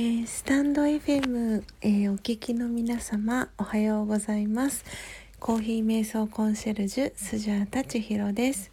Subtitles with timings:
[0.00, 4.84] ー、スタンド FM、えー、お聞きの皆様おはようございます。
[5.40, 8.70] コーヒー瞑想コンシェルジュスジャータチヒロです、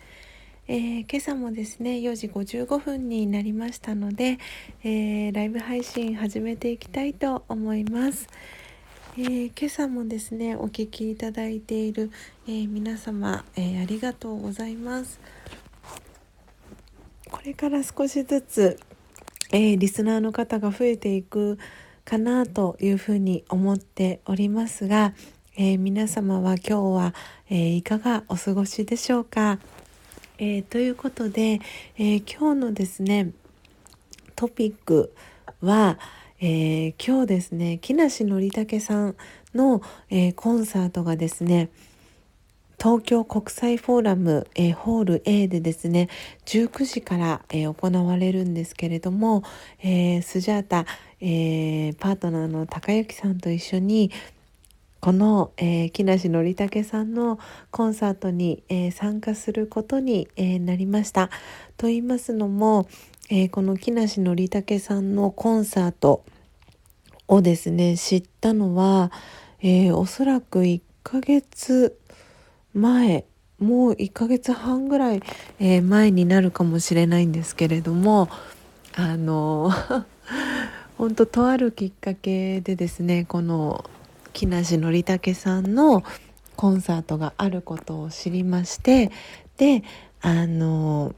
[0.67, 4.38] えー、今朝もですね4時55分になりましたので、
[4.83, 8.28] えライブ配信始めていきたいと思います、
[9.18, 12.12] え今朝もですねお聞きいただいている、
[12.48, 15.20] え皆様、えありがとうございます。
[17.32, 18.80] これから少しずつ
[19.52, 21.57] えー、リスナーの方が増えていく
[22.04, 25.14] かなというふうに思っておりますが、
[25.57, 27.14] えー、皆様は今日は、
[27.50, 29.60] えー、いかがお過ごしでしょうか、
[30.38, 31.61] えということで、
[31.97, 33.31] え今日のですね
[34.36, 35.14] トピック
[35.61, 35.97] は、
[36.39, 39.16] え今日ですね木梨憲武さん
[39.53, 41.69] の、えコンサートがですね
[42.80, 46.09] 東京国際フォーラム、えー、ホール A でですね
[46.45, 49.44] 19時から、えー、行われるんですけれども、
[49.81, 50.86] えー、スジャータ、
[51.22, 54.11] えパートナーの高之さんと一緒に
[55.05, 57.38] この、え木梨憲武さんの
[57.69, 61.30] コンサートに、え参加することに、えなりました。
[61.77, 62.88] と言いますのも、
[63.30, 66.23] えこの木梨憲武さんのコンサート
[67.27, 69.11] をですね知ったのは、
[69.61, 71.99] えおそらく1ヶ月
[72.75, 73.25] 前
[73.57, 75.23] もう1ヶ月半ぐらい、
[75.59, 78.29] えー、前になるかもしれないんですけれども
[78.95, 79.71] あの
[80.97, 83.85] 本当とあるきっかけでですねこの
[84.33, 86.03] 木梨憲武さんの
[86.57, 89.11] コンサートがあることを知りまして
[89.57, 89.83] で
[90.21, 91.15] あの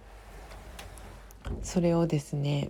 [1.63, 2.69] それをですね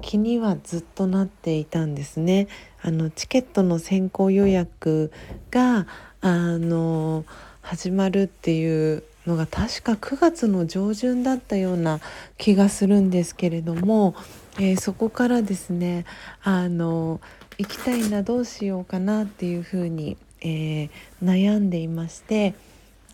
[0.00, 2.48] 気にはずっとなっていたんですね。
[2.82, 5.12] あのチケットの先行予約
[5.50, 5.86] が
[6.20, 7.24] あの
[7.64, 12.00] 始まるっていうのが確か9月の上旬だったような
[12.36, 14.14] 気がするんですけれども、
[14.58, 16.04] えー、そこからですね
[16.42, 17.20] あの
[17.56, 20.90] 行きたいなどうしようかなっていうふうに、えー、
[21.22, 22.54] 悩んでいまして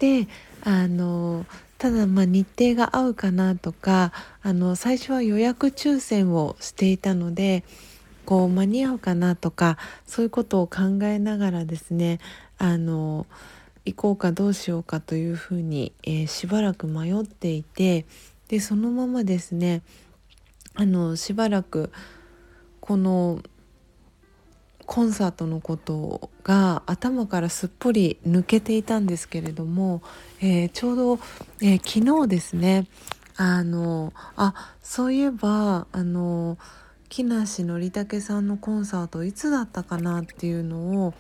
[0.00, 0.27] で
[0.65, 1.47] あの
[1.78, 4.12] ただまあ日程が合うかなとか
[4.43, 7.62] あの最初は予約抽選をしていたので
[8.27, 12.19] こう間に合うかなとかそういうことを考えながらですね
[12.59, 13.27] あの
[13.85, 18.07] 行こうかどうしようかというふうに、えー、しばらく迷っていて
[18.49, 19.83] でそのままですね
[20.75, 21.93] あのしばらく
[22.81, 23.41] この
[24.87, 30.03] コンサートのことが頭からすっぽり抜けていたんですけれども、
[30.41, 31.19] えー、ちょうど、
[31.62, 32.89] えー、昨日ですね
[33.37, 36.59] あのあそういえばあの
[37.09, 41.15] 木梨憲武さんのコンサートいつだったかなっていうのを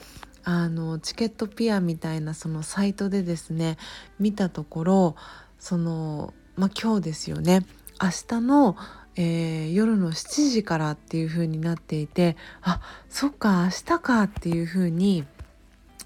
[0.44, 3.76] あのチケットピアみたいなそのサイトでですね
[4.18, 5.16] 見たところ
[5.58, 7.66] その、まあ、今日ですよね。
[8.02, 8.08] 明
[8.38, 8.76] 日の、
[9.14, 12.80] えー、夜の7時からっていう風になっていてあ
[13.10, 15.26] そっか明日かっていう風に、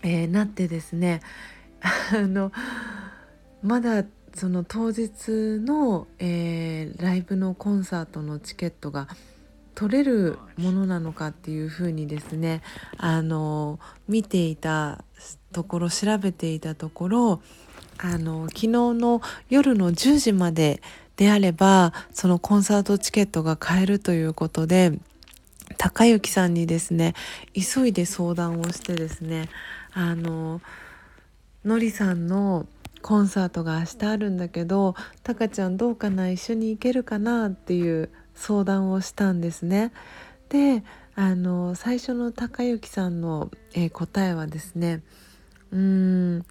[0.03, 1.21] えー、なってですね
[2.13, 2.51] あの
[3.63, 9.07] まだその当日の、えー、ライブのコンサートのチケットが
[9.75, 12.63] 取れるものなのかっていうふうにですね
[12.97, 15.05] あの見ていた
[15.53, 17.43] ところ調べていたところ
[17.99, 20.83] あの昨日の夜の10時まで
[21.17, 24.99] であればそのコンサートチケットが買えるということで
[25.79, 27.15] 高之さんにですね
[27.55, 29.49] 急いで相談をしてですね
[29.93, 30.61] あの
[31.65, 32.67] のりさんの
[33.01, 39.93] コンサートが明日あるんだけど「タカちゃんどうかな一緒に行けるかな?」っていう相談をしたんですね。
[40.49, 40.85] で
[41.17, 45.03] あの最初の高之さんの、えー、答えはですね
[45.71, 46.47] うーん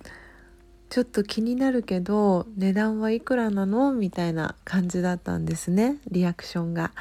[0.89, 3.91] ちょっと気になるけど値段はいくらなの？
[3.93, 6.91] みたいな感じだったんですねリアクションが。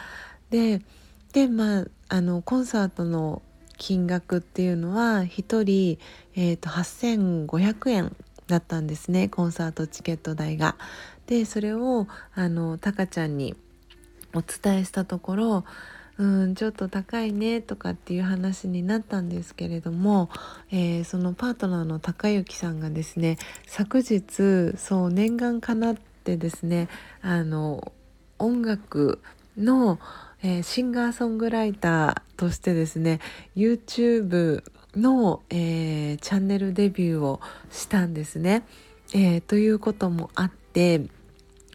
[0.50, 0.82] で
[1.32, 3.42] でまああのコンサートの
[3.78, 5.98] 金額っていうのは1人、
[6.34, 8.16] えーと、と8500円
[8.46, 10.76] だったんですねコンサートチケット代が。
[11.26, 13.54] でそれをあのタカちゃんに
[14.34, 15.64] お伝えしたところ
[16.18, 20.28] うんちょっと高いねとかっていう話になったんですけれども、
[20.70, 26.88] えー、そのパートナーの高之さんがですね昨日そう念願かなってですね
[27.22, 27.92] あの
[28.38, 29.20] 音楽
[29.56, 29.98] の、
[30.42, 33.20] えー、シンガーソングライターとしてですね
[33.56, 34.62] YouTube
[34.96, 37.40] の、えー、チャンネルデビューを
[37.70, 38.64] したんですね。
[39.14, 41.02] えー、ということもあって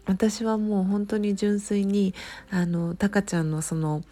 [0.08, 2.14] 私はもう本当に純粋に
[2.50, 4.02] あのタカちゃんのその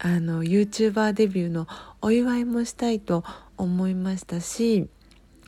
[0.00, 1.66] あの YouTuber デビューの
[2.02, 3.24] お祝いもしたいと
[3.56, 4.88] 思いましたし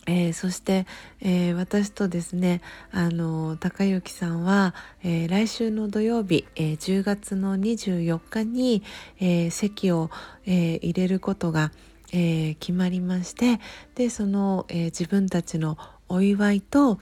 [0.06, 0.86] えー、そして、
[1.20, 8.82] えー、私とですねあの高之さんは、えー、来週の土曜日、え10月の24日に、
[9.20, 10.10] え席を、
[10.46, 11.70] え入れることが、
[12.12, 13.60] え決まりまして
[13.94, 15.76] でその、え自分たちの
[16.08, 16.98] お祝いと、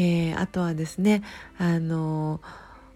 [0.00, 1.22] えあとはですね
[1.58, 2.40] あの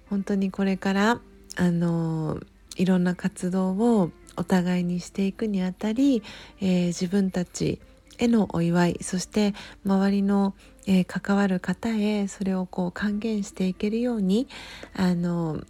[0.08, 1.20] 本当にこれから
[1.56, 2.40] あの
[2.76, 6.24] いろんな活動をお互いにしていくにあたり、
[6.60, 7.80] え自分たち
[8.18, 9.54] へのお祝いそして
[9.84, 10.54] 周りの、
[10.86, 14.48] えー、関わる方へそれをこう還元していけるように
[14.94, 15.62] あの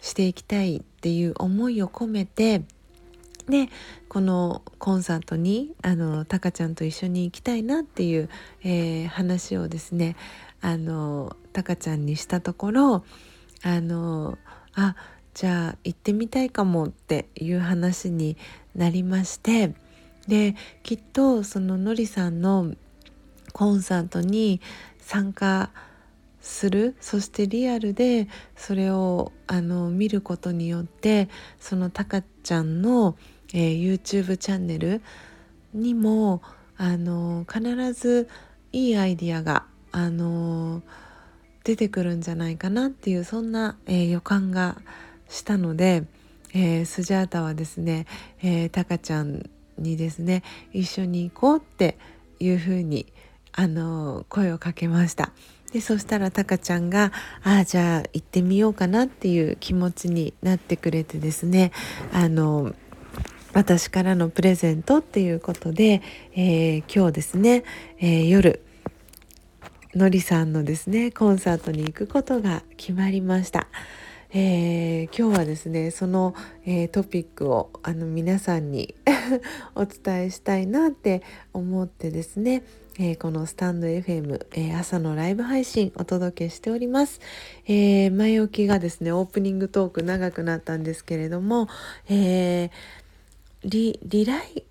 [0.00, 2.62] していきたいっていう思いを込めて
[3.48, 3.68] で
[4.08, 8.28] このコンサートにあのタカちゃんと一緒に行きたいなっていう、
[8.64, 10.16] えー、話をですね
[10.60, 13.04] あのタカちゃんにしたところ
[13.62, 14.38] あの
[14.74, 14.96] あ
[15.34, 18.36] じゃあ行ってみたいかもっていう話に
[18.74, 19.74] なりまして。
[20.28, 22.74] できっとそののりさんの
[23.52, 24.60] コンサートに
[24.98, 25.70] 参加
[26.40, 33.16] するそしてリアルでそれをあの見ることによってそのたかちゃんの、
[33.52, 35.02] えー、YouTube チャンネル
[35.74, 36.42] にも
[36.76, 38.28] あの必ず
[38.72, 39.64] いいアイディアが
[39.96, 40.82] あの
[41.64, 44.76] 出てくるんじゃないかなっていうそんな、えー、予感が
[45.30, 46.04] したので、
[46.52, 48.06] えー、スジャータはですね、
[48.42, 49.48] えー、タカちゃん
[49.78, 50.42] にですね
[50.74, 51.96] 一緒に行こうって
[52.40, 53.06] いうふうに
[53.52, 55.32] あの声をかけました。
[55.72, 57.10] でそしたらたかちゃんが
[57.42, 61.72] 「ああじゃあ行ってみようかな」っていう気持ちになってくれてですね
[62.12, 62.74] あの
[63.54, 66.02] 私からのプレゼントっていうことで、
[66.34, 67.64] えー、今日ですね、
[67.98, 68.60] えー、夜
[69.96, 73.66] のりさんのですねコンサートに行くことが決まりました。
[74.30, 76.34] えー、今日はですねその、
[76.66, 78.94] えー、トピックをあの皆さんに
[79.74, 81.22] お伝えしたいなって
[81.54, 82.62] 思ってですね、
[82.98, 87.20] えー、このスタンド FM、え朝のライブ配信お届けしております、
[87.66, 91.68] え前置きがですねオープニングトーク長くなったんですけれども、
[92.10, 92.70] え
[93.64, 94.64] リリライ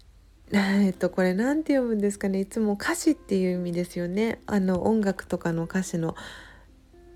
[0.51, 2.39] えっとこれ何て読むんですかね。
[2.39, 4.39] いつも歌詞っていう意味ですよね。
[4.45, 6.15] あの音楽とかの歌詞の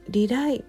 [0.10, 0.64] リライ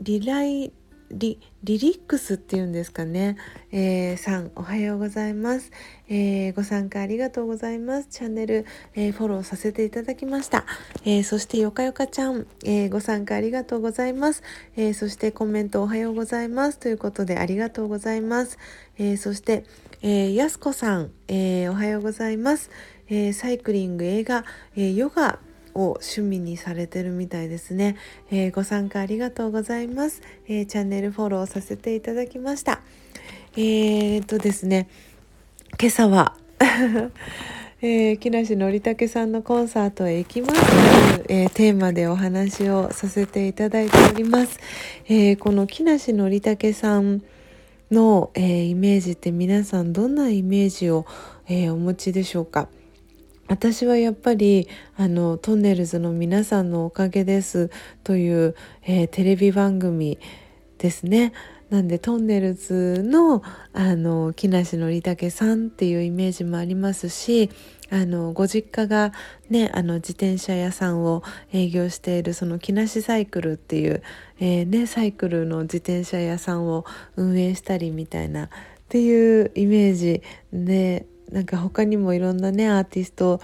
[0.00, 0.72] リライ
[1.10, 3.36] リリリックスっていうんですかね、
[3.72, 5.72] えー、さんおはようございます、
[6.08, 8.08] えー、ご参加ありがとうございます。
[8.08, 8.64] チャンネル、
[8.94, 10.64] えー、フォローさせていただきました、
[11.04, 14.42] えそしてよかよかちゃん、えご参加ありがとうございます、
[14.76, 16.78] えそしてコメントおはようございます。
[16.78, 18.56] ということでありがとうございます、
[18.96, 19.64] えそして、
[20.02, 22.70] えやすこさん、えおはようございます、
[23.10, 25.40] えサイクリング映画、えヨガ
[25.74, 27.96] を趣味にされてるみたいですね、
[28.30, 32.80] え、ご参加ありがとうございます、え、チャンネルフォローさせていただきました。
[33.58, 34.88] え、っとですね
[35.78, 36.34] 今朝は
[37.82, 41.26] えー、木梨憲武さんのコンサートへ行きます。
[41.26, 44.58] という、えー、テーマでお話をさせていただいております。
[45.08, 47.22] えー、この木梨憲武さん
[47.90, 51.06] の、えイメージって皆さんどんなイメージを、
[51.48, 52.68] えお持ちでしょうか？
[53.48, 57.70] 私はやっぱりあのトンネルズの皆さんのおかげです
[58.04, 58.54] という、
[58.84, 60.20] えー、テレビ番組
[60.78, 61.32] ですね。
[61.70, 67.48] なんでトンネルズのあの木梨憲武さんっていうイメージもありますし
[67.90, 69.12] あのご実家が
[69.48, 71.22] ねあの自転車屋さんを
[71.52, 74.02] 営業しているその木梨サイクルっていう、
[74.40, 76.84] えー、ね、サイクルの自転車屋さんを
[77.16, 78.48] 運営したりみたいなっ
[78.88, 83.40] ていうイメージでなんか他にもいろんなねアーティスト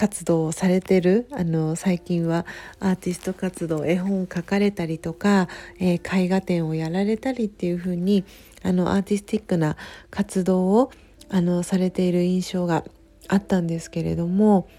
[0.00, 2.46] 活動をされてるあの最近は
[2.78, 5.46] アーティスト活動絵本書かれたりとか、
[5.78, 8.24] えー、絵画展をやられたりっていう風に
[8.62, 9.76] あのアーティスティックな
[10.10, 10.90] 活動を
[11.28, 12.82] あのされている印象が
[13.28, 14.70] あったんですけれども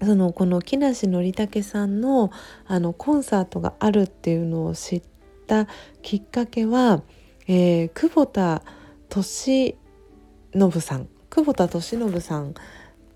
[0.00, 2.30] そのこの木梨憲武さんの
[2.66, 5.02] あのコンサートがあるっていうのを知っ
[5.46, 5.68] た
[6.00, 7.02] きっかけは、
[7.48, 8.62] えー、久保田
[9.14, 9.76] 利信
[10.80, 11.08] さん。
[11.28, 12.54] 久保田利伸さん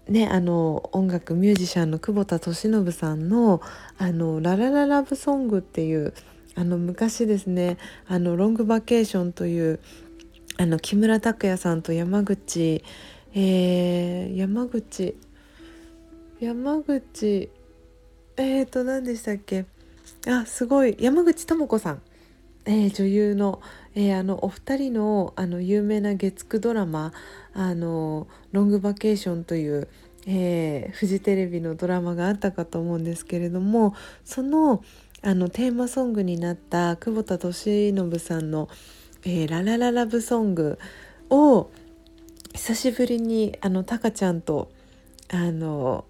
[0.08, 3.60] ね、あの音楽ミュージシャンの久保田利伸さんの
[3.98, 6.12] 「あのララララブソング」っていう
[6.56, 7.78] あの昔ですね
[8.08, 9.78] 「あのロングバケーション」という
[10.58, 12.82] あの木村拓哉さんと山口、
[13.32, 15.16] えー、山口
[16.40, 17.48] 山口
[18.36, 19.66] えーと何でしたっけ？
[20.26, 22.02] あすごい山口智子さん、
[22.64, 23.60] えー、女優の、
[23.94, 27.12] えー、あのお二人のあの有名な月9ドラマ
[27.54, 29.88] 「あのロングバケーション」という、
[30.26, 34.82] えー、フジテレビのドラマがあったかと思うんですけれどもその
[35.22, 38.68] あのテーマソングになった久保田利伸さんの
[39.24, 40.78] 「えー、ララララブソング」
[41.30, 41.70] を
[42.54, 44.70] 久しぶりにあのタカちゃんと
[45.30, 46.04] あの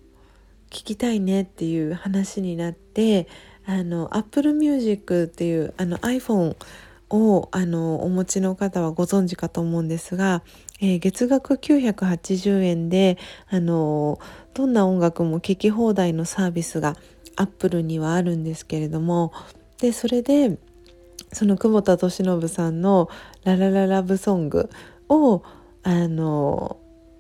[0.70, 3.28] 聞きたいねっていう話になって
[3.66, 6.56] あの Apple Music っていうあの iPhone
[7.10, 10.42] をあのお持ちの方はご存知かと思うんですが、
[10.80, 14.18] えー、月額980円であの
[14.54, 16.96] どんな音楽も聴き放題のサービスが
[17.36, 19.32] Apple にはあるんですけれども
[19.78, 20.58] でそれで
[21.32, 23.08] その久保田利伸さんの
[23.44, 24.70] 「ララララブソング」
[25.08, 25.42] を
[25.82, 26.78] あの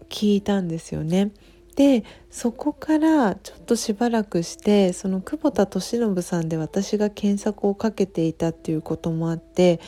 [0.08, 1.32] 聞いたんですよね。
[1.76, 9.80] でそこからちょっとしばらくしてその久保田利伸さんで私が検索をかけていたっていうこともあって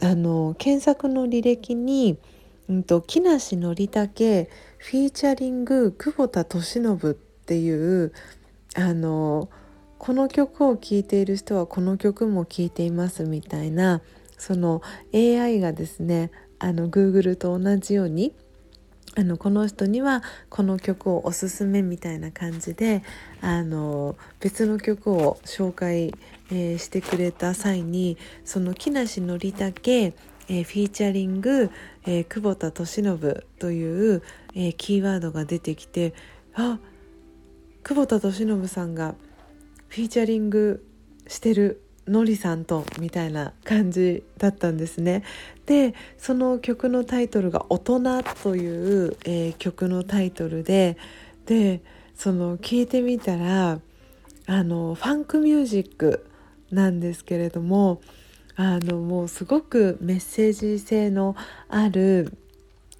[0.00, 2.18] あの検索の履歴に
[2.68, 4.48] 「うんと、木梨憲武
[4.78, 8.12] フィーチャリング久保田利伸」っていう
[8.76, 9.50] あの
[9.98, 14.00] この曲を聴いている人はこの曲も聴いていますみたいな
[14.38, 14.80] その
[15.12, 18.34] AI がですねあの Google と同じように
[19.16, 23.02] あのこの人にはこの曲をおすすめみたいな感じで
[23.40, 26.14] あの別の曲を紹介、
[26.50, 30.14] えー、してくれた際にその木梨憲武
[30.52, 31.70] えー、フィーチャリング、
[32.04, 34.22] えー、久保田利伸という、
[34.56, 36.12] えー、キーワードが出てきて
[36.54, 36.80] あ
[37.84, 39.14] 久保田利伸さんが
[39.88, 40.84] フィーチャリング
[41.28, 45.22] してるのりさんとみたいな感じだったんですね。
[45.66, 48.00] でその曲のタイトルが「大人」
[48.42, 50.96] という、えー、曲のタイトルで
[51.46, 51.80] で
[52.14, 53.80] その聞いてみたら
[54.46, 56.26] あのファンクミュージック
[56.70, 58.00] なんですけれども
[58.56, 61.36] あのもうすごくメッセージ性の
[61.68, 62.36] ある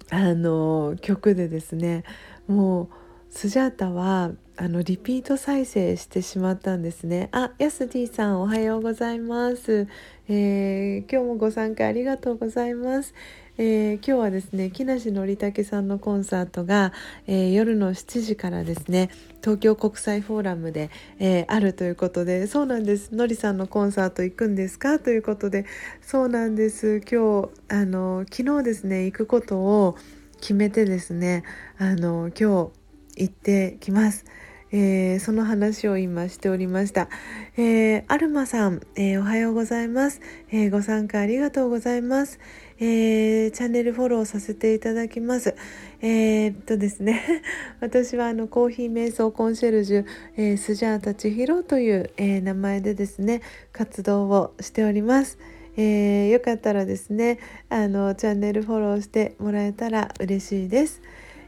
[0.09, 2.03] あの曲でですね
[2.47, 2.89] もう
[3.33, 7.29] スジャータはあのリピート再生してしまったんですね。
[7.31, 9.87] あヤスディさんおはようございます、
[10.27, 13.15] えー、今日もご参加ありがとうございます、
[13.57, 16.91] えー、今日はですね木梨憲武さんのコンサートが、
[17.25, 19.09] えー、夜の7時からですね
[19.39, 23.15] 東京国際フォーラムで、えあるということでそうなんです。
[23.15, 24.99] のりさんのコンサート行くんですか？
[24.99, 25.65] ということで
[26.01, 27.01] そうなんです。
[27.09, 29.95] 今日あの昨日ですね行くことを
[30.41, 31.43] 決めてですね
[31.79, 32.80] あの今日
[33.17, 34.25] 行ってきます。
[34.73, 37.09] えー、その話を今しておりました。
[37.57, 42.39] えー、アルマさん、えー、おはようございます、えご参加ありがとうございます。
[42.79, 45.55] えチャンネルフォローさせていただきます。
[46.01, 47.21] えっとですね、
[47.81, 50.05] 私はあのコーヒー瞑想コンシェルジュ、
[50.37, 53.41] えスジャータ千尋という、え名前でですね、
[53.73, 55.37] 活動をしております。
[55.75, 61.01] えよかったらですね、あのチャンネルフォローしてもらえたら嬉しいです。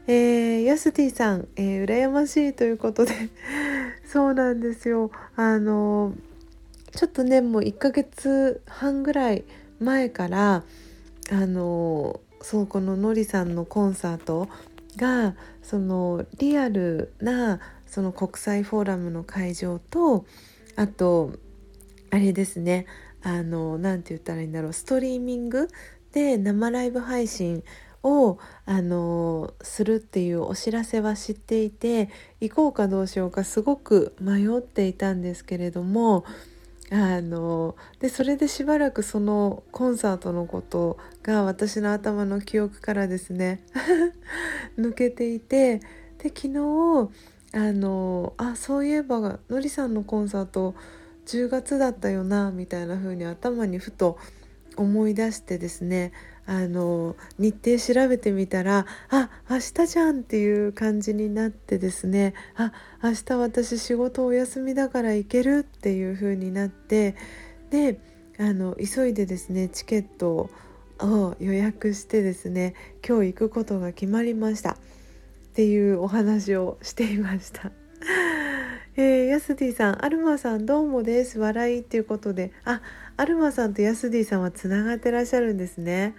[0.06, 3.12] えー、ヤスティさん、えー、羨ましいということで。
[4.06, 5.10] そうなんですよ。
[5.34, 6.12] あの
[6.92, 9.44] ちょっとねもう1ヶ月半ぐらい
[9.80, 10.62] 前から
[11.30, 14.48] あのそうこののりさんのコンサート
[14.96, 20.26] がそのリアルなその国際フォーラムの会場と
[20.76, 21.32] あと
[22.10, 22.86] あれですね
[23.22, 25.68] あの何て言ったらいいんだろうストリーミング
[26.12, 27.64] で生ライブ配信
[28.04, 36.24] をあのするっていうお知らせは知っていて行こうかどうしようかすごく迷っていたんですけれども
[36.90, 43.64] あのでそれでしばらくそのコンサートのことが私の頭の記憶からですね
[44.78, 45.78] 抜けていて
[46.18, 47.10] で昨日
[47.52, 50.74] あのあそういえばのりさんのコンサート
[51.26, 54.18] 10月だったよなみたいな風に頭にふと
[54.76, 56.12] 思い出してですね
[56.46, 62.72] あの日程調べてみたらあ明日じゃんっていう感じになってですねあ
[63.02, 67.16] 明日私仕事お休みだから行けるっていう風になって
[67.70, 67.98] で
[68.38, 70.50] あの急いでですねチケット
[71.00, 72.74] を予約してですね
[73.06, 74.76] 今日行くことが決まりましたっ
[75.54, 77.70] ていうお話をしていました。
[78.96, 81.38] えー、ヤスディさん、アルマさんどうもです。
[81.38, 82.82] 笑いっていうことで、あ、
[83.16, 86.16] アルマさんとヤスディさんはつながってらっしゃるんですね。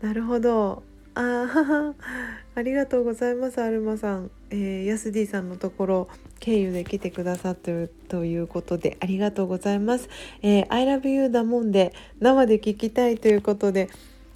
[0.00, 0.82] なるほど。
[1.14, 1.94] あ
[2.54, 10.08] ありがとうございますアルマさん、え、ヤスディさんのところ経由で来てくださってるということでありがとうございます、
[10.42, 13.88] えー、I love you だもんで生で聞きたいということで。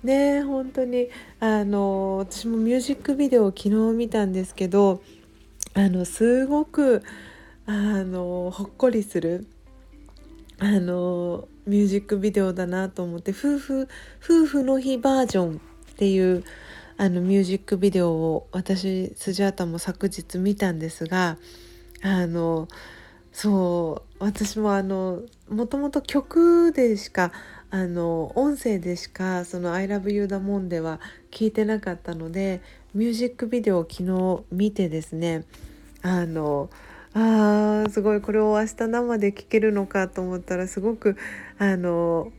[0.02, 1.08] ね本当に
[1.40, 5.00] あの私もミュージックビデオを昨日見たんですけど
[5.72, 7.02] あのすごく
[7.64, 7.72] あ
[8.04, 9.46] のほっこりする。
[10.58, 13.88] あのミュージックビデオだなと思って夫婦
[14.22, 16.44] 夫婦の日バージョンっていう
[16.96, 21.38] あのミュージックビデオを私スジャータも昨日見たんですが
[22.02, 22.68] あの
[23.32, 27.32] そう私もあのもともと曲でしか
[27.70, 31.00] あの音声でしかその「ILOVEYOU だもん」では
[31.32, 32.62] 聞いてなかったので
[32.94, 35.44] ミュージックビデオを昨日見てですね
[36.02, 36.70] あの
[37.16, 41.16] あーすごいこれを明日生で聞けるのかと思ったらすごく
[41.58, 42.32] あの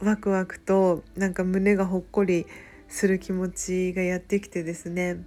[0.00, 2.46] ワクワクとなんか胸がほっこり
[2.88, 5.24] する気持ちがやってきてですね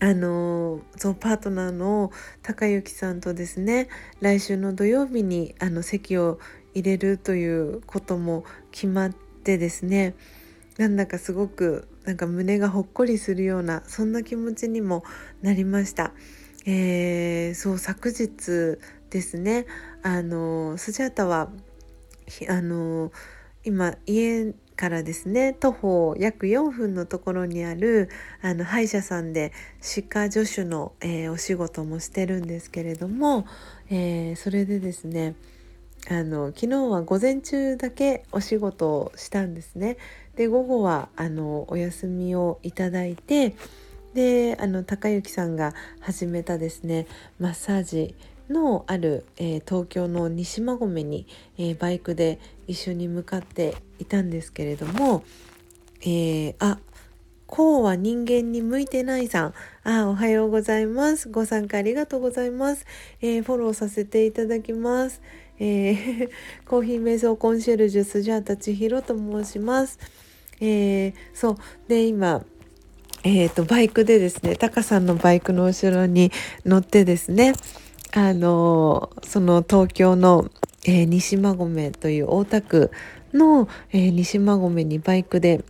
[0.00, 2.10] あのそうパートナーの
[2.42, 3.88] 高之さんとですね
[4.20, 6.38] 来週の土曜日にあの席を
[6.74, 10.14] 入れるということも決まってですね
[10.78, 15.04] なんだかすごくなんか胸がほっこりするようなそんな気持ちにも
[15.42, 16.12] なりました。
[16.68, 18.78] えー、そう昨日
[19.10, 19.66] ですね
[20.02, 21.48] あのスジャータは
[22.48, 23.12] あの
[23.64, 28.10] 今家からですね徒歩約4分のところにある
[28.42, 33.46] あの歯医者さんで歯科助手の、えー、お仕事もしてるんですけれども、
[33.88, 35.36] えー、それでですね
[36.08, 39.96] あの昨日は午前中だけお仕事をしたんですね。
[40.36, 43.56] で午後はあのお休みをいただいて
[44.16, 47.06] であの高之さんが始めたですね
[47.38, 48.14] マッサージ
[48.48, 51.26] のある、えー、東京の西馬込に、
[51.58, 55.22] えー、バイクで一緒に向かっていたんですけれども、
[56.00, 56.78] えー、あ
[57.46, 59.54] こうは人間に向いてないさん。
[59.84, 61.28] あ、おはようございます。
[61.28, 62.84] ご参加ありがとうございます。
[63.20, 65.22] えー、フォローさせていただきます。
[65.60, 66.30] えー、
[66.66, 70.00] コーヒー瞑想コンシェルジュスジャータ千尋と申します。
[70.60, 71.56] えー、そう。
[71.86, 72.44] で、今、
[73.28, 76.30] えーと、バイクでですね、タカさんのバイクの後ろに
[76.64, 77.54] 乗ってですね、
[78.12, 80.48] あのその東京の、
[80.86, 82.92] えー、西馬込という大田区
[83.34, 85.64] の、えー、西馬込にバイクで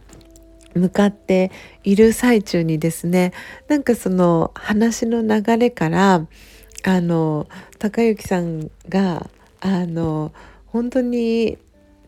[0.74, 1.50] 向かって
[1.82, 3.32] いる最中にですね
[3.68, 6.26] なんかその話の流れから
[6.84, 7.48] あの
[7.78, 10.32] 高之さんがあの
[10.66, 11.56] 本当に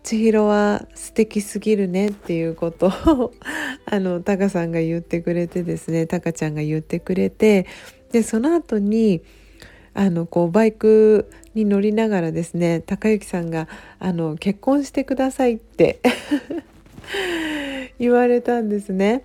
[0.08, 3.34] 千尋は素敵すぎるねっていうことを
[3.84, 7.66] あのタカさんが言ってくれてですねタカちゃんが言ってくれて
[8.10, 9.20] でその後に
[9.92, 16.00] あのこうバイクに乗りながらですね高之さんがあの結婚してくださいって
[18.00, 19.24] 言われたんですね。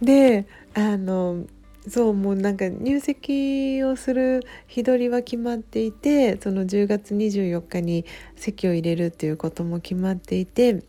[0.00, 1.44] であの
[1.88, 8.04] そうもうなんか入籍をする日取りは決まっていてその10月24日に
[8.36, 10.84] 籍を入れるっていうことも決まっていて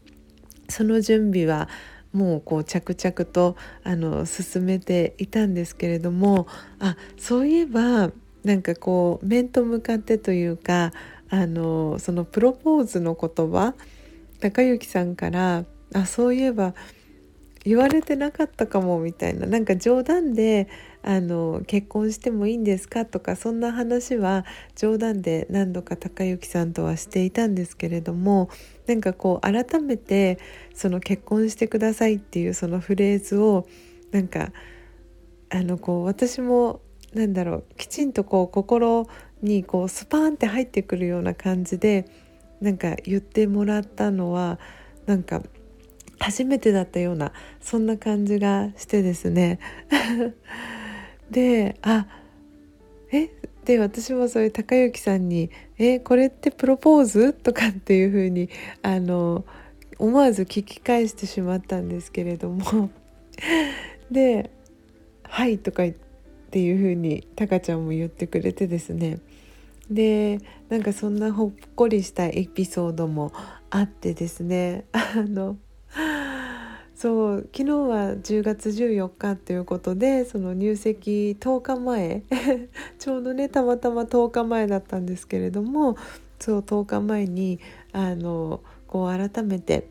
[0.69, 1.67] その準備は
[2.13, 6.47] もうこう着々とあの進めていたんですけれども
[6.79, 8.11] あそういえば
[8.43, 10.93] なんかこう面と向かってというか
[11.29, 13.73] あのそのプロポーズの言葉
[14.39, 16.75] 高之さんからあそういえば
[17.63, 19.45] 言われてなかったかもみたいな。
[19.47, 20.67] なんか冗談で
[21.01, 24.45] あの結婚してもいいんですかとかそんな話は
[24.75, 28.49] 冗談で何度か高之さんとはしていたんですけれども
[28.87, 30.39] なんかこう改めて
[30.73, 33.67] その結婚してくださいっていうそのフレーズを
[34.11, 34.53] なんか
[35.49, 36.81] あのこう私も
[37.13, 39.07] なんだろうきちんとこう心
[39.41, 42.05] にこうスパーンって入ってくるような感じで
[42.61, 44.57] なんか言ってもらったのは
[45.05, 45.43] なんか
[46.23, 49.59] 初めてだったようなそんな感じがしてですね。
[51.29, 52.07] であ
[53.11, 53.29] え
[53.65, 58.49] で私もそういう高之さんに「えこれってプロポーズ?」とかっていうふうに
[58.81, 59.43] あの
[59.99, 62.89] 思わず聞き返してしまったんですけれども。
[64.09, 64.49] で
[65.23, 65.91] 「はい」とかっ
[66.51, 69.19] ていうふうにタカちゃんも言ってくれてですね。
[69.91, 73.33] でなんかそんなほっこりしたエピソードも
[73.69, 74.85] あってですね。
[74.93, 75.57] あの
[76.95, 82.23] そう昨日は10月14日ということでその入籍10日前
[82.99, 85.97] ちょうどねたまたま10日前だったんですけれども
[86.39, 87.59] そう10日前に
[87.91, 89.87] あのこう改めて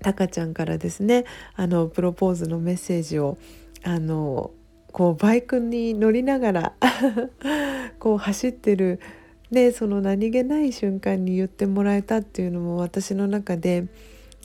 [0.00, 3.38] タカちゃんからですねあのプロポーズのメッセージを
[3.82, 4.50] あの
[4.92, 6.74] こうバイクに乗りながら
[7.98, 9.00] こう走ってる
[9.50, 13.86] でその何気ない瞬間に言ってもらえたっていうのも私の中で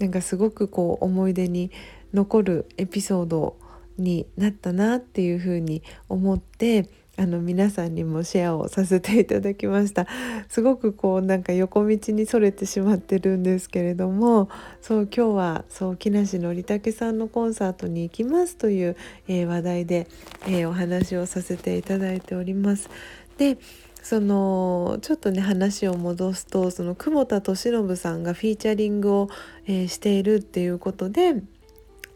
[0.01, 1.71] なんかすごくこう思い出に
[2.13, 3.55] 残るエピソード
[3.97, 10.07] になったなっていうふうに思ってあの皆さんにもシェアをさせていただきました
[10.49, 14.49] すごくこうなんか横道にそれてしまってるんですけれども
[14.81, 20.07] そう今日はそう木梨憲武さんのコンサートに行きますという、えー、話題で、
[20.47, 22.89] えー、お話をさせていただいております。
[23.37, 23.57] で
[24.01, 29.29] そのちょっとね話を戻すとその久保田利伸さんがフィーチャリングを、
[29.67, 31.35] えー、しているっていうことで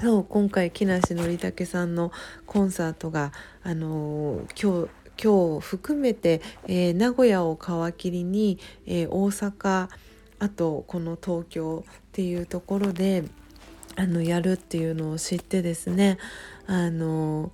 [0.02, 2.12] そう今回木梨憲武さんの
[2.45, 3.32] コンサートが、
[3.63, 4.89] あのー、今日
[5.24, 9.88] 今日含めて、えー、名古屋を皮切りに、えー、大阪
[10.39, 13.24] あとこの東京っていうところで
[13.95, 16.17] あのやるっていうのを知ってですね
[16.67, 17.54] あの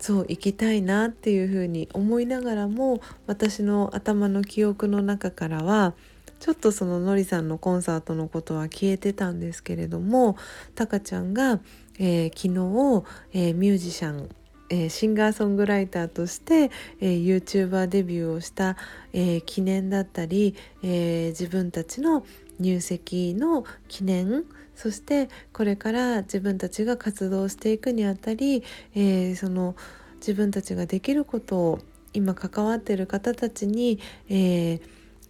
[0.00, 5.94] そう行きたいなっていうふうに思いながらも私の頭の記憶の中からは
[6.40, 10.36] ちょっとそののりさんのコンサートのことは消えてたんですけれども
[10.74, 11.60] たかちゃんが、
[11.98, 14.28] えー、昨日、えー、ミュージシャン
[14.72, 18.76] え、シンガーソングライターとして、えー、YouTuber デビューをした、
[19.12, 22.24] えー、記念だったり、え自分たちの
[22.60, 24.44] 入籍の記念
[24.80, 28.64] そしてこれから自分たちが活動していくにあたり、
[28.94, 29.76] えーその
[30.20, 31.78] 自分たちができることを
[32.12, 33.98] 今関わっている方たちに、
[34.30, 34.80] えー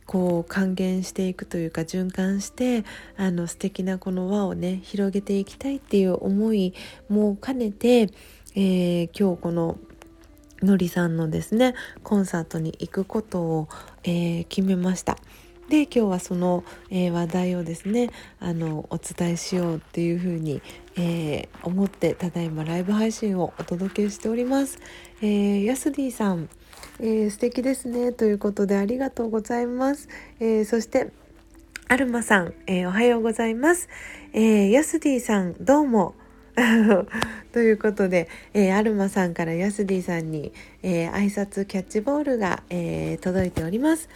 [0.06, 2.84] こう還元していくというか循環して
[3.16, 6.74] あの素敵なこの輪をね広げていきたいっていう思い
[7.08, 8.08] も兼ねて、
[8.56, 9.78] えー、今日この
[10.64, 13.68] のりさんのですねコンサートに行くことを、
[14.02, 15.16] えー、決めました。
[15.70, 20.60] で今日はその、えー、話題をですねあのお伝えしようっていうふうに、
[20.96, 24.80] えー、思ってただいまライブ配信をお届けしております。
[25.22, 26.48] えー、ヤスディさん、
[26.98, 30.08] えー、素敵ですねということでありがとうございます。
[30.40, 31.12] えそして
[31.86, 33.88] アルマさん、えおはようございます。
[34.32, 36.14] えヤスディさんどうも。
[37.52, 40.52] ということで、えー、アルマさんからヤスディさんに、
[40.82, 44.08] えー、挨拶キャッチボールが、えー、届いております。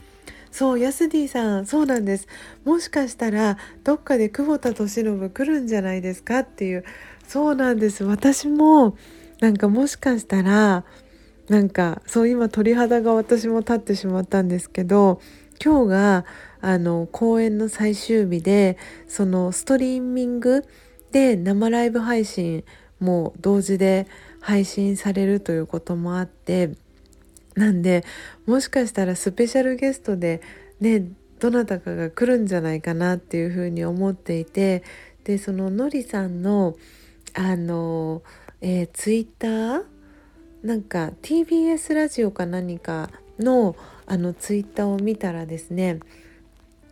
[0.54, 2.28] そうヤスディさんそうなんです。
[2.64, 6.84] もしかしたらどっかで久保田利伸来るんじゃないですかっていう。
[7.26, 8.04] そうなんです。
[8.04, 8.96] 私も
[9.40, 10.84] なんかもしかしたら
[11.48, 15.20] なんかそう今鳥肌が私も立ってしまったんですけど
[15.60, 16.24] 今日が
[16.60, 20.64] あの公演の最終日でそのストリーミング
[21.10, 22.62] で生ライブ配信
[23.00, 24.06] も同時で
[24.40, 26.70] 配信されるということもあって
[27.54, 28.04] なんで
[28.46, 30.40] もしかしたらスペシャルゲストで
[30.80, 31.06] ね
[31.38, 34.82] どなたかが来るんじゃないかなっていうふうに思っていて
[35.24, 36.76] でそののりさんの
[37.34, 38.22] あの、
[38.60, 39.82] えー、ツイッター？
[40.62, 46.00] なんか TBS ラジオか何かのあのツイッターを見たらですね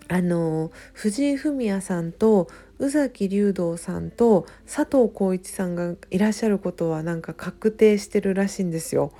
[0.09, 2.48] あの藤井フミヤさんと
[2.79, 9.12] 宇崎竜道さんと佐藤浩市さんがいらっしゃることはなんか確定してるらしいんですよ。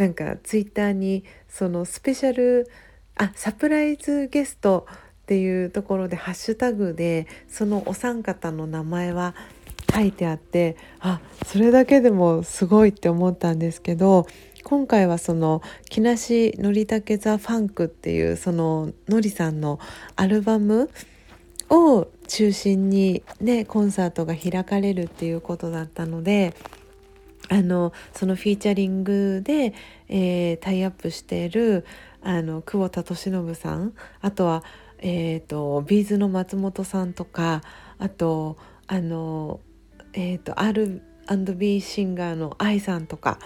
[0.00, 2.70] なんかツイッターにそのスペシャル
[3.16, 9.34] あサプライズゲストっていうところでハッシュタグでそのお三方の名前は
[9.94, 14.26] 書いてあってあそれだけでもすごいって思ったんですけど
[14.64, 15.60] 今回はその
[15.90, 19.80] 木梨憲武ザ・ファンクっていうそののりさんの
[20.16, 20.88] アルバム
[21.68, 26.54] を中心にねコンサートが開かれるっていうことだったので
[27.50, 29.74] あのそのフィーチャリングで、
[30.08, 31.84] えー、タイアップしている
[32.22, 34.62] あの久保田利伸さんあとは、
[34.98, 37.62] えーと、ビーズの松本さんとか
[37.98, 39.60] あとあの、
[40.12, 43.40] えーと、R&B シンガーの AI さんとか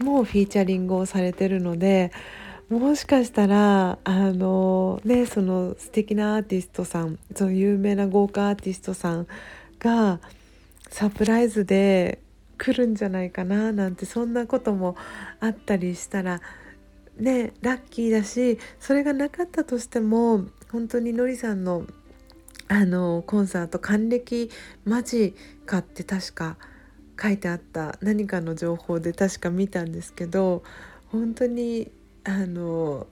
[0.00, 2.10] もフィーチャリングをされてるので
[2.70, 9.26] もしかしたらあのねその素敵なアーティストさんその有名な豪華アーティストさん
[9.78, 10.20] が
[10.88, 12.18] サプライズで
[12.62, 14.94] 来るんじゃないかななんてそんなことも
[15.40, 16.40] あったりしたら
[17.16, 21.84] ねラッキーだしそれがなかったとしても本当にのりさんの
[22.68, 24.48] あのコンサート還暦
[24.84, 25.34] 間近
[25.76, 26.56] って確か
[27.20, 30.62] 書いてあった何かの情報で確か見たんですけど
[31.10, 31.90] 本当に
[32.22, 33.08] あの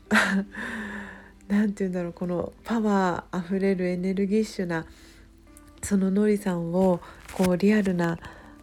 [1.49, 4.87] 何て言うんだろうこのパワーあふれるエネルギッシュな
[5.83, 7.01] そののりさんを
[7.35, 8.17] こうリアルな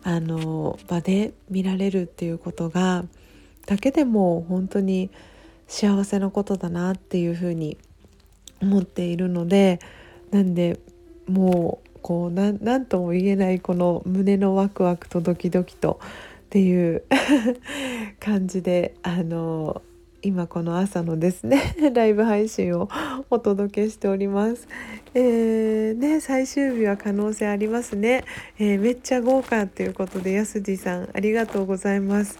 [0.08, 3.04] あの場で見られるっていうことが
[3.66, 5.10] だけでも本当に
[5.68, 7.78] 幸せなことだなっていうふうに
[8.62, 9.80] 思っているので
[10.32, 10.80] なんで
[11.28, 16.00] もうこう何とも言えないこの胸のワクワクとドキドキと
[16.46, 17.04] っていう
[18.22, 19.82] 感じであの
[20.22, 22.90] 今この朝のですね ライブ配信を
[23.30, 24.68] お届けしております。
[25.14, 28.24] えー、ね最終日は可能性ありますね。
[28.58, 32.40] えー、めっちゃ豪華ということでやすじさんありがとうございます。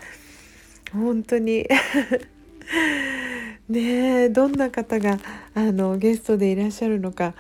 [0.92, 1.68] 本当に
[3.70, 5.20] ねどんな方が
[5.54, 7.34] あのゲストでいらっしゃるのか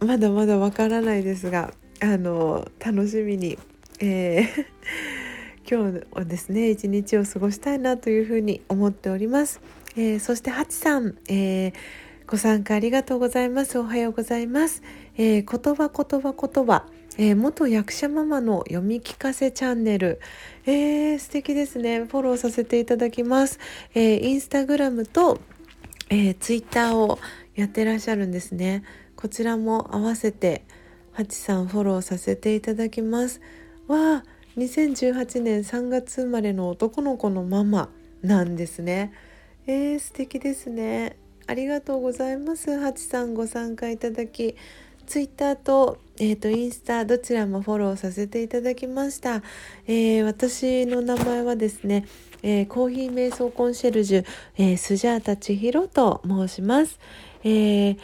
[0.00, 3.58] まだまだわからないですがあの楽しみに、
[4.00, 4.74] えー
[5.74, 9.60] 今日はですね一日を過ごしたいなというふうに思っております、
[9.96, 11.72] えー、そしてハチさん、えー、
[12.28, 13.76] ご参加ありがとうございます。
[13.80, 14.84] おはようございます、
[15.16, 16.86] えー、言葉言葉言葉。
[17.18, 20.20] えー、元役者ママの読み聞かせチャンネル、
[20.64, 22.04] えー、素敵ですね。
[22.04, 23.58] フォローさせていただきます、
[23.94, 25.40] えー、インスタグラムと、
[26.08, 27.18] えー、ツイッターを
[27.56, 28.84] やってらっしゃるんですね。
[29.16, 30.64] こちらも合わせて
[31.10, 33.40] ハチさんフォローさせていただきます。
[33.88, 37.88] わあ2018年3月生まれの男の子のママ
[38.22, 39.12] なんですね。
[39.66, 41.16] えー、素敵ですね。
[41.46, 42.78] ありがとうございます。
[42.78, 44.54] ハチさんご参加いただき
[45.06, 49.42] ツイッターと,、えーと、インスタどちらもフォローさせていただきました、
[49.86, 52.06] えー、私の名前はですね、
[52.42, 56.98] えー、コーヒー瞑想コンシェルジュ、えー、スジャータ千尋と申します、
[57.42, 57.98] えー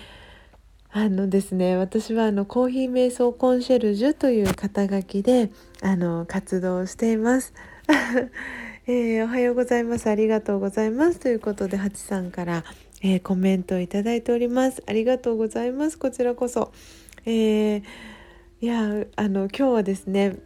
[0.92, 5.50] あのですね私はあのコーヒー瞑想コンシェルジュという肩書きで
[5.82, 7.54] あの活動しています、
[8.88, 10.10] えー、おはようございます。
[10.10, 11.20] ありがとうございます。
[11.20, 12.64] ということでハチさんから、
[13.02, 14.82] えー、コメントをいただいております。
[14.84, 15.98] ありがとうございます。
[15.98, 16.72] こちらこそ、
[17.24, 17.82] えー、
[18.60, 20.38] いやあの今日はですね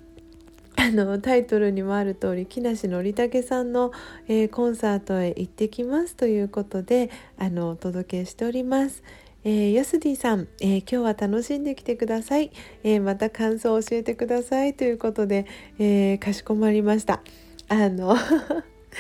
[0.77, 3.93] あのタイトルにもある通り木梨憲武さんの、
[4.29, 9.03] えー、コンサートへ行ってきますということであのお届けしております。
[9.45, 12.51] えー、ヤスディさん、えー、今日は楽しんできてください、
[12.83, 15.47] えー、また感想を教えてくださいということで、
[15.79, 17.23] えかしこまりました。
[17.69, 18.17] あの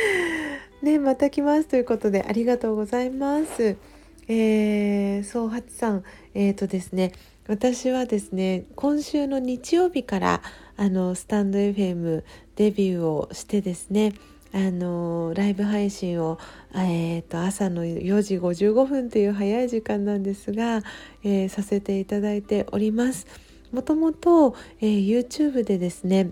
[0.83, 3.77] ねまた来ますということでありがとうございます。
[4.29, 6.05] えー、そうハチさん
[6.35, 7.13] えっ、とですね
[7.47, 10.43] 私はですね今週の日曜日から
[10.77, 12.23] あのスタンド FM
[12.57, 14.13] デビューをしてですね
[14.55, 16.39] あのライブ配信を、
[16.77, 20.83] えーと、朝の4時55分という早い時間なんですが、
[21.25, 23.27] えー、させていただいております。
[23.73, 26.31] もともと、えー、YouTube でですね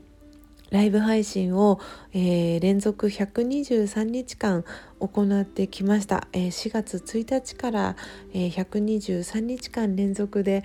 [0.70, 1.80] ライブ配信を、
[2.12, 4.64] えー、連続123日間
[5.00, 7.96] 行ってきました、えー、4月1日から、
[8.32, 10.62] えー、123日間連続で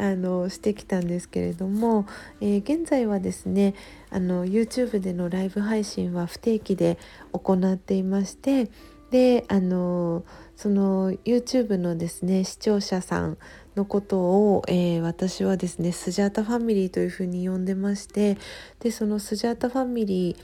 [0.00, 2.06] あのしてきたんですけれども、
[2.40, 3.74] えー、現在はですね
[4.08, 6.96] あの YouTube でのライブ配信は不定期で
[7.32, 8.70] 行っていまして
[9.10, 10.24] であの
[10.56, 13.36] その YouTube のですね視聴者さん
[13.76, 18.38] のことを、えー、私はですねスジャータファミリーというふうに呼んでまして
[18.78, 20.36] でそのスジャータファミリー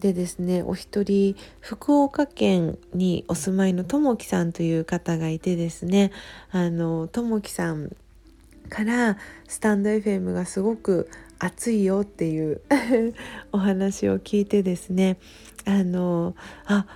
[0.00, 6.12] でですねお一人福岡県にお住まいのともきさんという方がいてですね
[6.52, 7.96] あのともきさん
[8.72, 12.62] からスタンド FM がすごく熱いよっていう
[13.52, 15.18] お話を聞いてですね
[15.66, 16.86] あのあ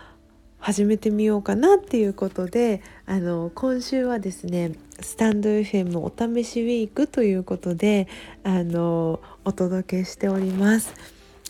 [0.58, 8.08] 始めてみようかなっていうことであの今週はですねスタンド FM お試しウィークということで
[8.42, 10.94] あのお届けしております。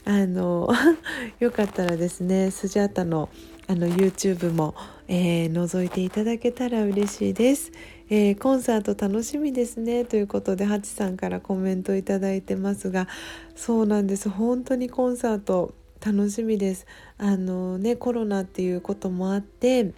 [0.04, 0.68] あの
[1.38, 3.28] よかったらですねスジャータの
[3.68, 4.76] あの YouTube も、
[5.08, 7.72] えー、覗いていただけたら嬉しいです。
[8.08, 10.04] えー、コンサート楽しみですね。
[10.04, 13.08] ということでハチさんからコメントいただいてますが
[13.54, 14.28] そうなんです。
[14.28, 16.86] 本当にコンサート楽しみです。
[17.18, 19.92] あのねコロナっていうこともあって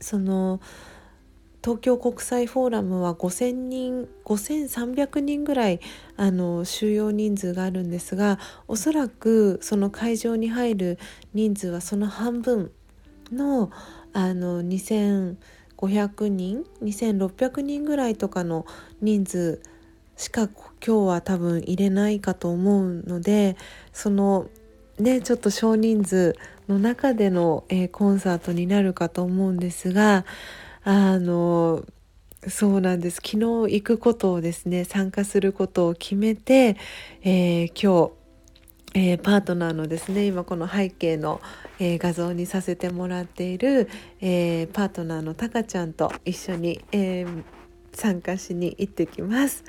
[0.00, 0.60] その
[1.62, 5.80] 東京国際フォーラムは5,000人5,300人ぐらい
[6.16, 10.98] あの収容人数があるんですがおそらくその会場に入る
[11.34, 12.72] 人数はその半分
[13.30, 13.70] の
[14.12, 18.66] あの2500人2600人ぐらいとかの
[19.00, 19.62] 人数
[20.16, 20.48] しか
[20.84, 23.56] 今日は多分入れないかと思うので
[23.92, 24.48] その
[24.98, 26.36] ねちょっと少人数
[26.68, 30.24] の中での、えー、コンサートになるかと思うんですが
[30.84, 31.84] あの
[32.48, 33.16] そうなんです。
[33.16, 33.36] 昨日
[33.74, 36.76] 行くことをですね参加することを決めて、
[37.22, 38.19] えー、今日
[38.94, 41.40] えー、パートナーのですね今この背景の、
[41.78, 43.88] えー、画像にさせてもらっている、
[44.20, 47.24] えー、パートナーのたかちゃんと一緒に、え
[47.92, 49.64] 参加しに行ってきます。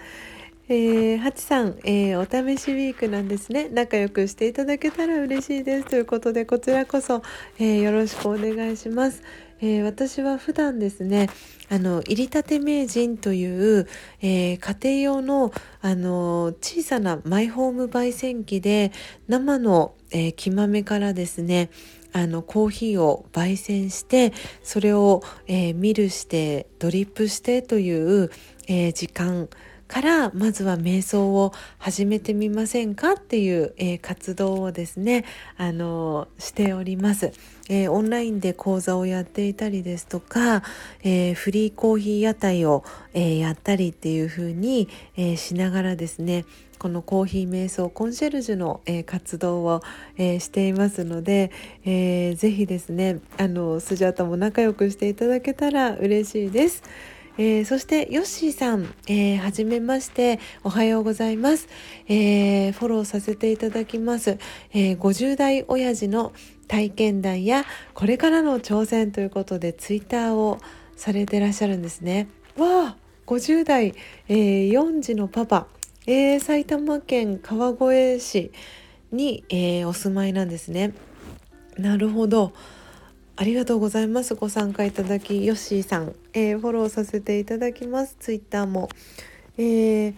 [0.69, 3.67] えー、ハチさん、えー、お試しウィークなんですね。
[3.69, 5.87] 仲良くしていただけたら嬉しいです。
[5.87, 7.23] ということでこちらこそ、
[7.59, 9.21] えー、よろしくお願いします、
[9.61, 11.29] え私は普段ですね
[11.69, 13.87] あの入りたて名人という、
[14.21, 18.91] え家庭用のあの小さなマイホーム焙煎機で
[19.27, 21.69] 生の、え木豆からですね
[22.11, 28.31] あのコーヒーを焙煎してそれを、えミルしてドリップしてという、
[28.67, 29.47] え時間
[29.91, 35.25] からまずは瞑想を始めてみませんかっていう、えー、活動をですね
[35.57, 37.33] あのしております、
[37.71, 40.61] えー、オンラインで講座をやっていたりですとか、
[41.03, 46.45] えー、フリーコーヒー屋台を、えやったりっていう風に、えしながらですね
[46.79, 49.81] このコーヒー瞑想コンシェルジュの、え活動を、
[50.17, 51.51] えしていますので、
[51.85, 56.83] えー、ぜひですねあのスジャータも仲良くしていただけたら嬉しいです。
[57.37, 61.69] えー、そしてヨッシーさん、えー、はじめましておはようございます、
[62.07, 64.37] えー、フォローさせていただきます、
[64.73, 66.33] えー、50代親父の
[66.71, 70.57] 体験談やこれからの挑戦ということでツイッターを
[70.95, 72.29] されてらっしゃるんですね。
[72.57, 73.93] わあ50代、
[74.29, 75.67] えー、4児のパパ、
[76.07, 78.53] えー、埼玉県川越市
[79.11, 80.93] に、えー、お住まいなんですね。
[81.77, 82.53] なるほど。
[83.35, 84.35] ありがとうございます。
[84.35, 88.15] ご参加いただきヨッシーさん、えー、フォローさせていただきます。
[88.17, 88.87] ツイッターも、
[89.57, 90.13] えー、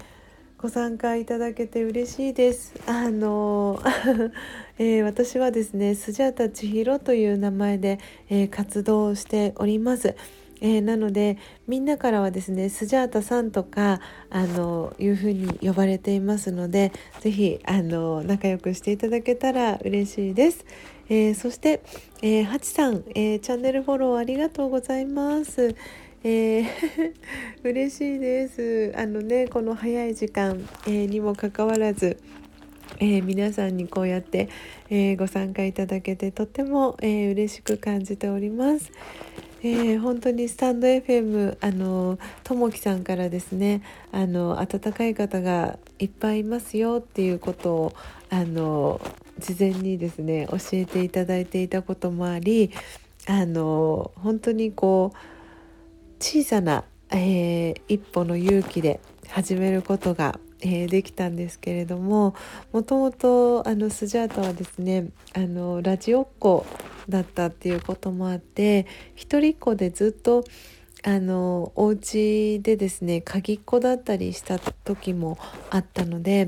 [0.64, 3.82] ご参加いただけて嬉しいですあの
[4.80, 8.00] えー、私はですねスジャータ千尋という名前で、
[8.30, 10.16] え活動しております
[10.62, 14.00] えー、なのでみんなからはですねスジャータさんとか
[14.30, 20.66] あのいうふうに呼ばれていますので是非あの仲良くしていただけたら嬉しいです。
[21.10, 21.84] えー、そして、
[22.22, 25.76] えー、ハチさん、えー、チャンネルフォローありがとうございます。
[26.26, 26.66] えー、
[27.64, 28.94] 嬉しいです。
[28.96, 32.18] あのねこの早い時間、えー、にもかかわらず。
[33.00, 34.50] えー、皆さんにこうやって、
[34.90, 38.92] えー、ご参加いただけてとっても、えー、嬉しく感じております。
[39.64, 43.82] えー、本当にスタンド FM あのともきさんからですね
[44.12, 47.94] あの温かい方がいっぱいいますよっていうことを
[48.30, 49.00] あの
[49.40, 52.72] 事前にですね教えていただいていたこともあり
[53.26, 55.33] あの本当にこう
[56.24, 62.36] 小さな、えー、一歩の勇気で始めることがえー、できたんですけれども
[62.72, 66.66] もともとあのスジャータはですねあのラジオっ子
[67.10, 70.46] だったっていうこともあって一人っ子でずっと
[71.04, 75.38] あのお家でですね鍵っ子だったりした時も
[75.70, 76.48] あったので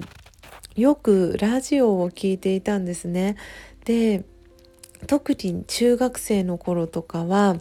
[0.78, 3.36] よくラジオを聴いていたんですね。
[3.84, 4.24] で
[5.08, 7.58] 特に中学生の頃とかは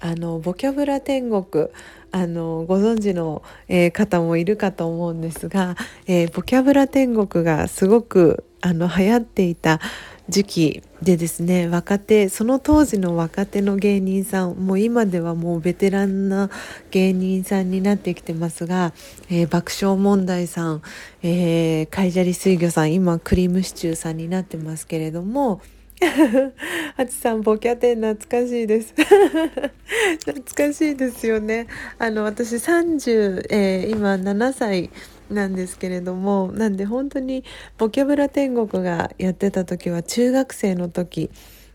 [0.00, 1.68] あのボキャブラ天国
[2.10, 9.80] あのご存知の、えー、方もいるかと思うんですが、えー、ボキャブラ天国がすごくあの流行っていた
[10.28, 16.50] 時期でですね若手その当時の若手の芸人さんもう今ではもうベテランな
[16.90, 18.92] 芸人さんになってきてますが、
[19.30, 20.82] えー、爆笑問題さん、
[21.22, 25.62] えー、カイジャリ水魚さん今クリームシチューさんになってますけれども
[26.96, 28.94] ハチさんボキャテン懐かしいです。
[30.24, 31.66] 懐かしいですよね。
[31.98, 34.90] あの私30、えー、今7歳
[35.30, 37.44] なんですけれどもなんで本当に
[37.76, 41.30] ボキャブラ天国がやってた時は中学生の時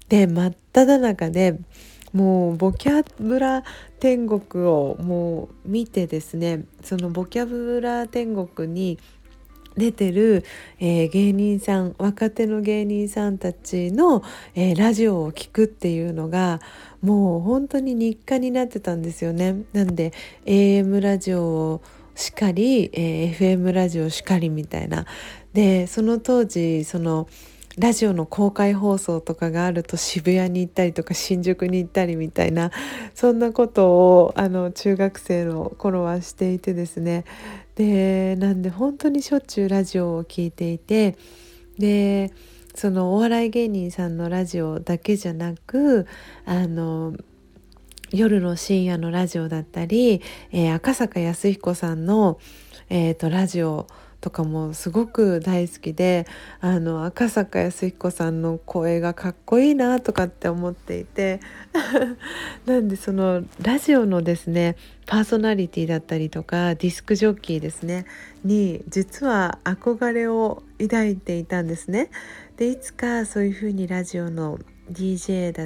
[0.10, 1.60] で真っ只中で
[2.14, 3.64] もうボキャブラ
[4.00, 9.00] 天国をもう見てですねそのボキャブラ天国に
[9.78, 10.44] 出てる、
[10.80, 14.24] えー、芸人さん若手の芸人さんたちの、
[14.56, 16.62] えー、ラジオを聴くっていうのが
[17.02, 19.64] もう本当に日課になってたんですよね。
[19.74, 20.14] なんで
[20.46, 21.82] AM ラジオを
[22.16, 25.06] しかり、えー、FM ラジオしかりみたいな。
[25.54, 27.28] でその当時その
[27.78, 32.72] ラジオの公開放送とかがあると渋谷に行ったりとか新宿に行ったりみたいな
[33.16, 37.26] そんなことをあの中学生の頃はしていてですね。
[37.76, 41.18] でなんで本当にしょっちゅうラジオを聴いていて
[41.80, 42.32] で
[42.76, 46.06] そのお笑い芸人さんのラジオだけじゃなく
[46.46, 47.16] あの
[48.12, 52.40] 夜の深夜のラジオだったり、えー、赤坂康彦さんの、
[52.90, 53.88] えーとラジオ
[54.24, 56.26] とかもすごく大好きで
[56.62, 61.42] あの赤坂康彦さんの声がかっこいいなとかって思っていて
[62.66, 68.06] なんでそのラジオのですねパーソナリティだったりとかディスクジョッキーですね
[68.46, 72.10] に実は憧れを抱いていたんですね。
[72.56, 74.58] でいつかそういうふうにラジオの
[74.90, 75.62] DJ だ